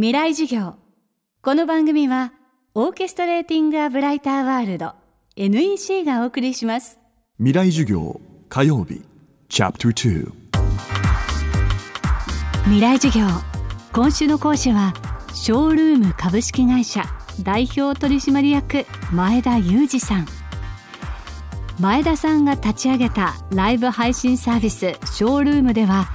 [0.00, 0.76] 未来授業。
[1.42, 2.32] この番組は
[2.72, 4.92] オーケストレーティング・ア・ブライター・ワールド
[5.34, 7.00] NEC がお送りします。
[7.38, 9.02] 未来授業火曜日
[9.48, 10.32] チャプター
[12.66, 13.26] 未来授業。
[13.92, 14.94] 今週の講師は
[15.34, 17.02] ショールーム株式会社
[17.42, 20.26] 代表取締役前田裕二さん。
[21.80, 26.06] 前田さんが立ち上げたライブ配信サービスショールームでは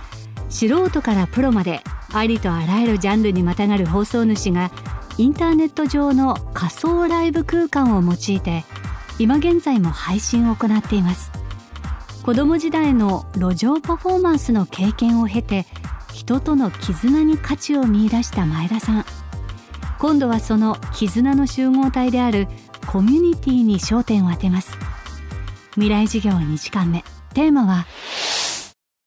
[0.48, 1.82] 素人からプロまで
[2.14, 4.71] ありとあらゆるジャンルにまたがる放送主が
[5.18, 8.63] インターネット上の仮想ライブ空間を用いて
[9.20, 11.31] 今現在も配信を行っています。
[12.23, 15.66] 子供時代の路上パフォーマンスの経験を経て
[16.13, 19.05] 人との絆に価値を見出した前田さん。
[19.99, 22.48] 今度はその絆の集合体である
[22.88, 24.77] コミュニティに焦点を当てます。
[25.73, 27.04] 未来授業2時間目。
[27.34, 27.85] テーマは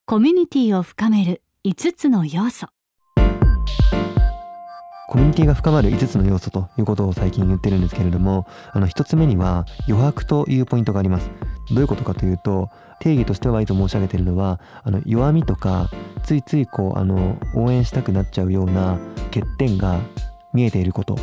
[0.04, 2.66] コミュニティを深める5つの要素。
[5.08, 11.30] コミュニティが深まる5つの要素ということを最近言ってるんですけれどもあの1つ目には余白というポイントがあります。
[11.70, 15.88] どういうことかというと定義としてはいつも申し上げているのはあの弱みとか
[16.24, 18.98] ついついこうあの応援したくなっちゃうような
[19.32, 20.00] 欠点が
[20.52, 21.16] 見えていること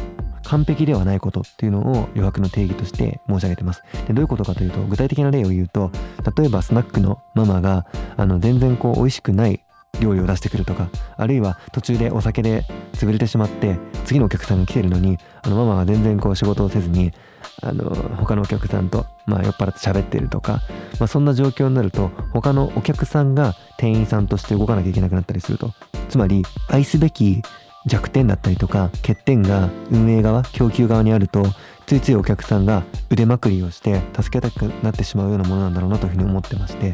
[0.44, 3.84] 完璧ではないことっていうのを余白の定義として申し上げてます。
[4.08, 5.92] でどういうことかというと具体的な例を言うと
[6.38, 7.86] 例えばスナックのママが
[8.18, 9.63] あの全然こう美味しくない
[10.00, 17.12] 料理を出してくるとかあるいは途中でお酒で潰れてしまって次のお客さんが来てるのにあのママが全然こう仕事をせずに
[17.62, 20.62] あの他のお客さんと、まあ、酔っ払って喋ってるとか、
[21.00, 25.72] まあ、そんな状況になると他のお客さんが店員さんとして動かなきゃいけなくなったりすると。
[26.14, 27.42] つまり愛すべき
[27.88, 31.44] 弱点だったりとか欠点が運営側供給側にあると
[31.94, 36.94] ついついお客さんが腕まくりをして助けたくなってしまうようなものなんだろうなというふうに思ってまして、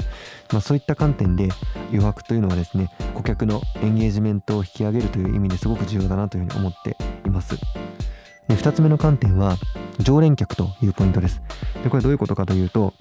[0.52, 1.48] まあ、そういった観点で
[1.90, 7.56] 余白というのはですね顧客のエンゲージメントを引き上げるという意味ですごく重要だなというふうに思っています。
[7.56, 9.56] で2つ目の観点は
[10.00, 11.42] 常連客というポイントです
[11.82, 12.94] でこれどういうことかというと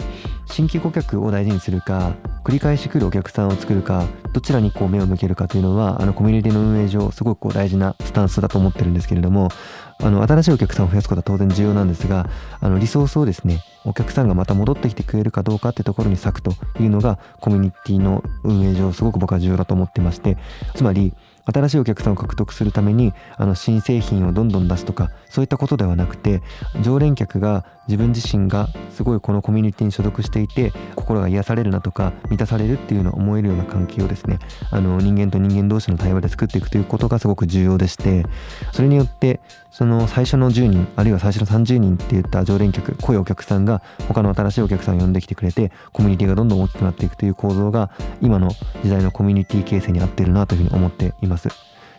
[0.51, 9.49] 新規顧客を大事にするか繰り返し来るお客さんを作るかどちらにこう目を向けるかというのはあのコミュニティの運営上すごくこう大事なスタンスだと思ってるんですけれども
[10.01, 12.29] あの新しいお客さんを増やすことは当然重要なんですが
[12.59, 20.37] あのリソースをですねお客さんがまた戻ってきてくれるかどうかってところに割くというのがコミュニティの運営上すごく僕は重要だと思ってまして
[20.75, 21.11] つまり
[21.51, 26.41] 新しいお客さんを獲得するためにあの新製品をどんどん出すとかそういったことではなくて
[26.83, 34.37] 常連客が自分自身がすごいこのコミュニティに所属していて心が癒されるなとか満たされるっていうのを思えるような関係をですね。
[34.69, 38.25] あの人間と人間同士の対話で作っていくということがすごく重要でして
[38.71, 39.39] それによって
[39.71, 47.91] その最初の10人あるいは最初の30人っていった常連客濃いお客さんが他の新しいお客さんを呼んできてくれてコミュニティがどんどん大きくなっていくという構造が
[48.21, 48.49] 今の
[48.83, 51.49] 時代のコミュニティ形成に合ってるなというふうに思っています。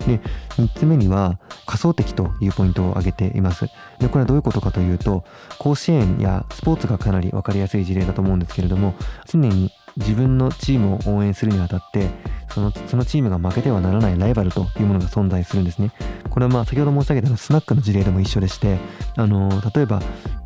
[0.06, 0.20] で
[0.56, 3.66] 3つ目には仮想敵というポイントを挙げています。
[3.98, 5.24] でこれはどういうことかというと
[5.58, 8.94] 甲子園やスポーツがかなり分かりやすい事例だと思うんですけれども
[9.26, 12.08] 常に自分のチームを応援するにあたって
[12.52, 15.92] そのそのチームが負けてはならないライバルというものが存在するんですね。
[16.28, 18.78] これはまあ先ほど申し上げたスナックの事例でも一緒でして
[19.16, 20.00] あの例えば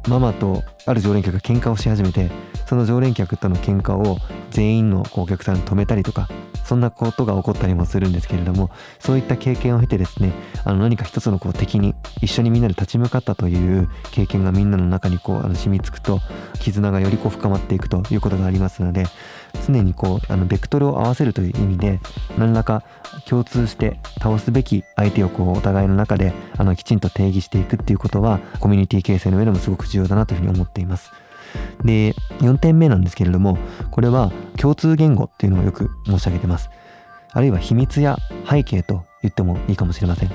[0.09, 2.31] ママとある常連客が喧嘩をし始めて
[2.67, 4.19] その常連客との喧嘩を
[4.51, 6.29] 全員のお客さんに止めたりとか
[6.65, 10.33] そんなことが起こったりもするんですけれどもそういった経験を経てですね
[10.65, 16.21] あの何か一つのこう敵に一緒にみんなで立ち向かったという経験がみんなの中にこうあの染みつくと
[16.61, 19.05] 絆がよりこう深まっていくということがありますので
[19.67, 22.01] 常にこうあのベクトルを合わせるという意味で
[22.39, 22.83] 何らか
[23.27, 31.13] 共通して倒すべき相手をこうお互いの中であのきちんと定義していくっていうことはコミュニティ形成の上でもすごく重要だなというふうに思っています。
[31.85, 33.59] で4点目なんですけれども
[33.91, 36.71] これは共通言語っていうのをよく申し上げてます。
[37.33, 38.17] あるいは秘密や
[38.49, 40.31] 背景と言ってもいいかもしれません。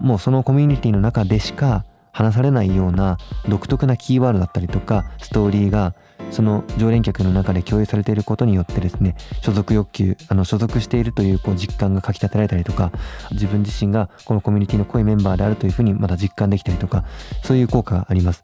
[0.00, 3.18] もうそのコミュニティの中でしか話されないような
[3.48, 5.94] 独特なキーワードだったりとかストーリーが
[6.30, 12.92] その常連客の中で共有されていることによってですね所属欲求あの所属しているというこう実感がかき立てられたりとか
[13.32, 17.04] 自分自身がこのコミュニティの濃いメンバーであるというふうにまた実感できたりとか
[17.42, 18.42] そういう効果があります。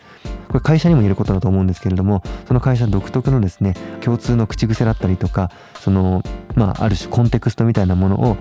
[0.49, 5.50] これ会社にも言えることだと思うんですけれどもその会社独特のですね共通の口癖だったりとか
[5.85, 6.23] その
[6.55, 8.37] まあある種コンテクストみたいなものを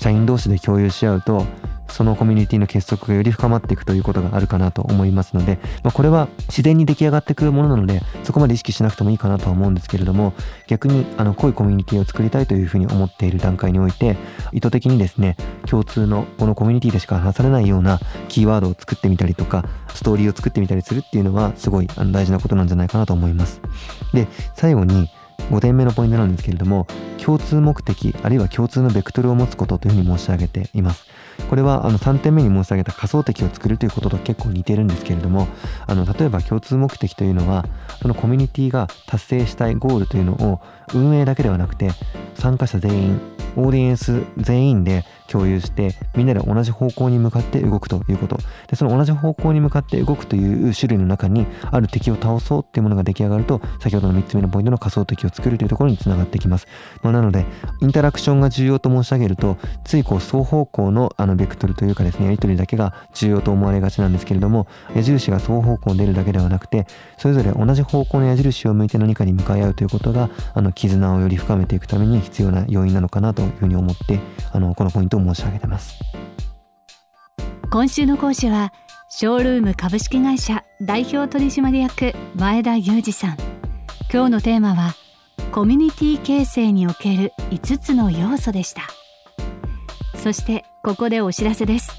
[0.00, 1.46] 社員同士で共有し合うと
[1.88, 10.34] そのコミュニティの結束がより深まっていくということがあるかなと思いますので、まあ、これは自然に出来上がってくるものなのでそこまで意識しなくてもいいかなとは思うんですけれども
[10.66, 14.16] 逆にあの濃いコミュニティを作りたいというふうに思っている段階において
[14.52, 15.36] 意図的にですね
[15.66, 19.64] 共通のこのコミュニティでしか話されないようなキーワードを作ってみたりとか
[19.94, 23.60] ストーリーを作ってみたりするっていうのはすごいあの大事なことなんじゃないかなと思います。
[24.12, 25.08] で最後に
[25.50, 26.86] 5点目のポイントなんですけれども
[27.22, 31.06] 共通目的あるいは共通のベクトルを持つことというふうに申し上げています。
[31.48, 35.46] これはあの3点目に申し上げた仮想敵を作るということと結構似てるんですけれども
[35.86, 37.64] あの例えば共通目的というのは
[38.02, 40.60] そのコミュニティが達成したいゴールというのを
[40.94, 41.90] 運営だけではなくて
[42.34, 43.20] 参加者全員
[43.56, 48.38] オーディエンス全員で共有してみんなで同じ方向に向かって動くということ。
[48.66, 56.66] でその同じ方向に向かって動くという種類の中にある敵を倒そうっていうものが出来上がると先ほどの3つ目のポイントの仮想敵を作るというところにつながってきます、
[57.02, 57.46] まあ、なので
[57.80, 66.86] インタラクションが重要と申し上げるとついこう双方向のあのベクトルというかですねやり取りだけが重要と思われがちなんですけれども矢印が双方向に出るだけではなくて
[67.16, 74.20] それぞれ同じ方向の矢印を向いて何かに向かい合うということがあの絆をより深めていくために必要な要因なのかなというふうに思って
[74.52, 75.94] あのこのポイントを申し上げてます。
[77.70, 78.72] 今週の講師は
[79.10, 83.36] ショールーム株式会社代表取締役前田裕二さん。
[84.12, 84.94] 今日のテーマは
[85.52, 88.82] コミュニティ形成における5つの要素でした。
[90.16, 91.92] そしてここでお知らせです。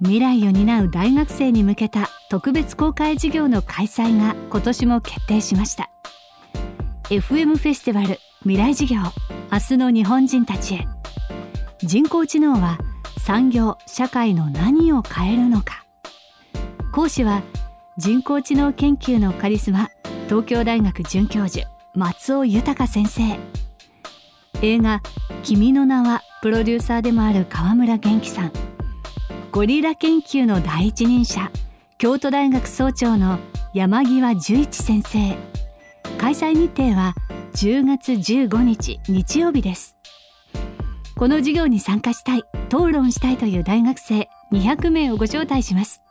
[0.00, 5.90] 未来を担う大学生に向けた特別公開授業の開催が今年も決定しました。
[7.04, 9.00] FM フェスティバル未来授業
[9.52, 10.93] 明日の日本人たちへ。
[11.82, 12.78] 人工知能は
[13.18, 15.84] 産業社会の何を変えるのか。
[16.92, 17.42] 講師は
[17.98, 19.90] 人工知能研究のカリスマ
[20.28, 23.38] 東京大学准教授松尾豊先生。
[24.62, 25.02] 映画
[25.42, 28.52] 「君の名は」プロデューサーでもある川村元気さん。
[29.50, 31.50] ゴリラ研究の第一人者
[31.98, 33.38] 京都大学総長の
[33.72, 35.36] 山際十一先生。
[36.18, 37.14] 開催日程は
[37.54, 39.96] 10月15日日曜日です。
[41.24, 46.02] この授業に参加したい討論したいという大学生200名をご招待します。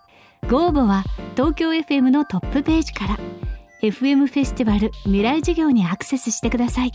[0.49, 1.03] ご応募は
[1.35, 3.19] 東京 FM のトップページから。
[3.83, 6.91] FM フェスティバル未来授業にアクセスしてください。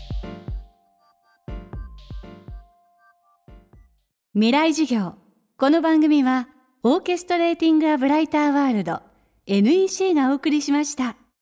[4.34, 5.14] 未来授業。
[5.56, 6.48] この番組は
[6.82, 9.00] オーケストレーティング・ア・ブライター・ワールド
[9.46, 11.16] NEC がお送りしました。